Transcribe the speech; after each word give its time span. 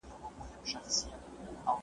مداخله 0.39 0.63
زیاته 0.65 0.89
سوه 0.97 1.13